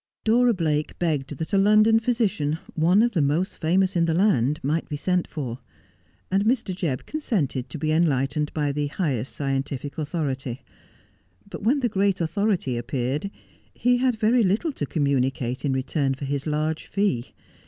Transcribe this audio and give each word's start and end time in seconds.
Dora 0.23 0.55
Blake 0.55 0.97
begged 0.97 1.37
that 1.37 1.53
a 1.53 1.59
London 1.59 1.99
physician, 1.99 2.57
one 2.73 3.03
of 3.03 3.11
the 3.11 3.21
most 3.21 3.59
famous 3.59 3.95
in 3.95 4.05
the 4.05 4.15
land, 4.15 4.59
might 4.63 4.89
be 4.89 4.97
sent 4.97 5.27
for; 5.27 5.59
and 6.31 6.43
Mr. 6.43 6.73
Jebb 6.73 7.05
consented 7.05 7.69
to 7.69 7.77
be 7.77 7.91
enlightened 7.91 8.51
by 8.51 8.71
the 8.71 8.87
highest 8.87 9.35
scientific 9.35 9.99
authority; 9.99 10.63
but 11.47 11.61
when 11.63 11.81
the 11.81 11.87
great 11.87 12.19
authority 12.19 12.77
appeared 12.79 13.29
he 13.75 13.97
had 13.97 14.15
very 14.17 14.41
little 14.41 14.71
to 14.71 14.87
communicate 14.87 15.63
in 15.63 15.71
return 15.71 16.15
for 16.15 16.25
his 16.25 16.47
large 16.47 16.87
fee. 16.87 17.35